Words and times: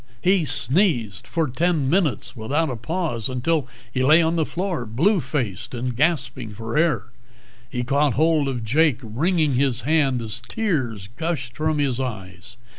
He 0.19 0.45
sneezed 0.45 1.27
for 1.27 1.47
ten 1.47 1.87
minutes 1.87 2.35
without 2.35 2.71
a 2.71 2.75
pause, 2.75 3.29
until 3.29 3.67
he 3.93 4.03
lay 4.03 4.19
on 4.19 4.35
the 4.35 4.47
floor 4.47 4.83
blue 4.87 5.19
faced 5.19 5.75
and 5.75 5.95
gasping 5.95 6.53
for 6.55 6.75
air. 6.75 7.11
He 7.69 7.83
caught 7.83 8.13
hold 8.15 8.47
of 8.47 8.65
Jake, 8.65 8.97
wringing 9.03 9.53
his 9.53 9.81
hand 9.81 10.19
as 10.23 10.41
tears 10.47 11.07
gushed 11.17 11.55
from 11.55 11.77
his 11.77 11.99
eyes. 11.99 12.57